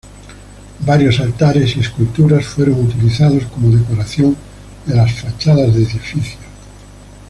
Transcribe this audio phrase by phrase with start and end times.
[0.83, 4.35] Varios altares y esculturas fueron utilizados como decoración
[4.87, 6.25] de las fachadas de edificios.